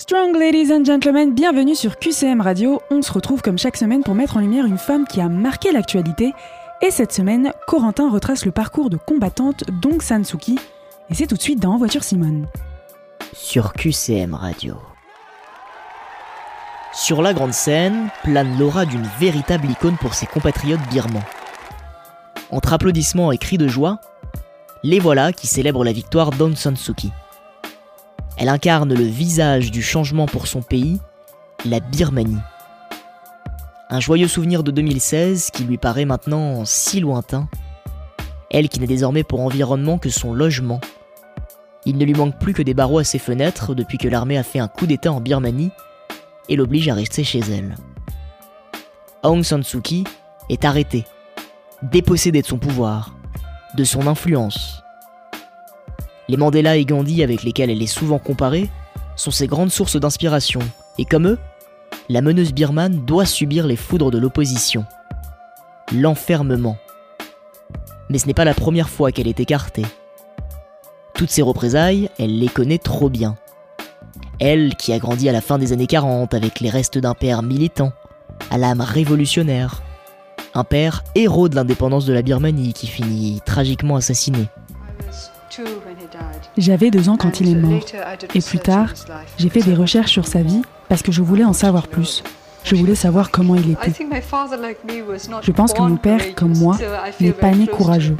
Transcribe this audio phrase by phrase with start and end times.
[0.00, 2.80] Strong ladies and gentlemen, bienvenue sur QCM Radio.
[2.90, 5.72] On se retrouve comme chaque semaine pour mettre en lumière une femme qui a marqué
[5.72, 6.32] l'actualité.
[6.80, 10.58] Et cette semaine, Corentin retrace le parcours de combattante Dong San Suu Kyi.
[11.10, 12.46] Et c'est tout de suite dans voiture Simone.
[13.34, 14.78] Sur QCM Radio.
[16.94, 21.20] Sur la grande scène, plane l'aura d'une véritable icône pour ses compatriotes birmans.
[22.50, 24.00] Entre applaudissements et cris de joie,
[24.82, 27.12] les voilà qui célèbrent la victoire d'Aung San Suu Kyi.
[28.40, 30.98] Elle incarne le visage du changement pour son pays,
[31.66, 32.38] la Birmanie.
[33.90, 37.50] Un joyeux souvenir de 2016 qui lui paraît maintenant si lointain.
[38.50, 40.80] Elle qui n'a désormais pour environnement que son logement.
[41.84, 44.42] Il ne lui manque plus que des barreaux à ses fenêtres depuis que l'armée a
[44.42, 45.70] fait un coup d'État en Birmanie
[46.48, 47.76] et l'oblige à rester chez elle.
[49.22, 50.04] Aung San Suu Kyi
[50.48, 51.04] est arrêtée,
[51.82, 53.14] dépossédée de son pouvoir,
[53.76, 54.79] de son influence,
[56.30, 58.70] les Mandela et Gandhi avec lesquels elle est souvent comparée
[59.16, 60.60] sont ses grandes sources d'inspiration,
[60.96, 61.38] et comme eux,
[62.08, 64.84] la meneuse birmane doit subir les foudres de l'opposition.
[65.92, 66.76] L'enfermement.
[68.08, 69.84] Mais ce n'est pas la première fois qu'elle est écartée.
[71.14, 73.36] Toutes ces représailles, elle les connaît trop bien.
[74.38, 77.42] Elle qui a grandi à la fin des années 40 avec les restes d'un père
[77.42, 77.92] militant,
[78.52, 79.82] à l'âme révolutionnaire.
[80.54, 84.46] Un père héros de l'indépendance de la Birmanie qui finit tragiquement assassiné.
[86.56, 87.80] J'avais deux ans quand il est mort.
[88.34, 88.92] Et plus tard,
[89.38, 92.22] j'ai fait des recherches sur sa vie parce que je voulais en savoir plus.
[92.64, 93.92] Je voulais savoir comment il était.
[95.42, 96.76] Je pense que mon père, comme moi,
[97.20, 98.16] n'est pas né courageux.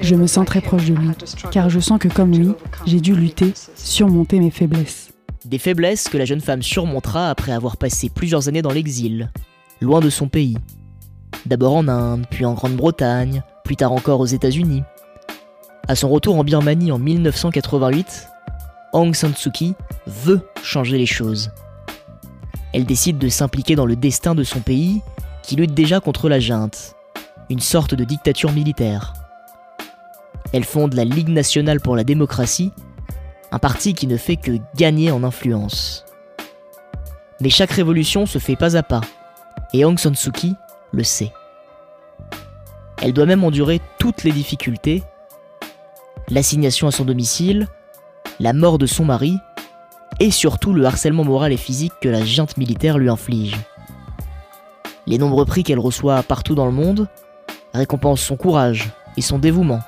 [0.00, 1.10] Je me sens très proche de lui,
[1.50, 2.52] car je sens que comme lui,
[2.86, 5.12] j'ai dû lutter, surmonter mes faiblesses.
[5.44, 9.30] Des faiblesses que la jeune femme surmontera après avoir passé plusieurs années dans l'exil,
[9.80, 10.56] loin de son pays.
[11.46, 14.82] D'abord en Inde, puis en Grande-Bretagne, plus tard encore aux États-Unis.
[15.88, 18.28] À son retour en Birmanie en 1988,
[18.92, 19.74] Aung San Suu Kyi
[20.06, 21.50] veut changer les choses.
[22.72, 25.02] Elle décide de s'impliquer dans le destin de son pays,
[25.42, 26.94] qui lutte déjà contre la junte,
[27.50, 29.12] une sorte de dictature militaire.
[30.52, 32.70] Elle fonde la Ligue nationale pour la démocratie,
[33.50, 36.04] un parti qui ne fait que gagner en influence.
[37.40, 39.00] Mais chaque révolution se fait pas à pas,
[39.72, 40.54] et Aung San Suu Kyi
[40.92, 41.32] le sait.
[43.02, 45.02] Elle doit même endurer toutes les difficultés
[46.32, 47.68] l'assignation à son domicile,
[48.40, 49.36] la mort de son mari,
[50.18, 53.58] et surtout le harcèlement moral et physique que la junte militaire lui inflige.
[55.06, 57.08] Les nombreux prix qu'elle reçoit partout dans le monde
[57.74, 59.80] récompensent son courage et son dévouement.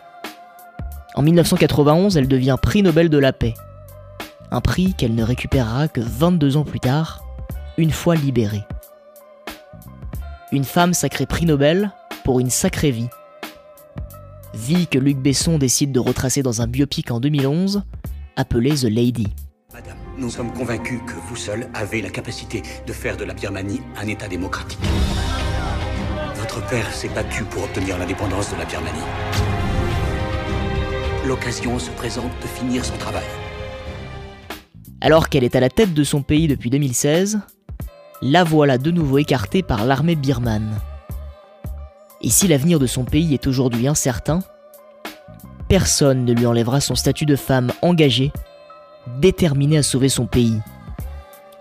[1.14, 3.54] En 1991, elle devient prix Nobel de la paix,
[4.50, 7.24] un prix qu'elle ne récupérera que 22 ans plus tard,
[7.78, 8.64] une fois libérée.
[10.52, 13.08] Une femme sacrée prix Nobel pour une sacrée vie
[14.54, 17.82] vie que Luc Besson décide de retracer dans un biopic en 2011,
[18.36, 19.26] appelé The Lady.
[19.72, 23.80] Madame, nous sommes convaincus que vous seul avez la capacité de faire de la Birmanie
[24.00, 24.78] un État démocratique.
[26.36, 28.98] Votre père s'est battu pour obtenir l'indépendance de la Birmanie.
[31.26, 33.24] L'occasion se présente de finir son travail.
[35.00, 37.40] Alors qu'elle est à la tête de son pays depuis 2016,
[38.22, 40.80] la voilà de nouveau écartée par l'armée birmane.
[42.24, 44.38] Et si l'avenir de son pays est aujourd'hui incertain,
[45.68, 48.32] personne ne lui enlèvera son statut de femme engagée,
[49.20, 50.58] déterminée à sauver son pays.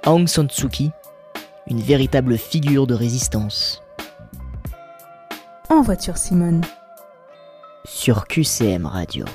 [0.05, 0.91] Aung San Suu Kyi,
[1.67, 3.83] une véritable figure de résistance.
[5.69, 6.61] En voiture Simone.
[7.83, 9.25] Sur QCM Radio.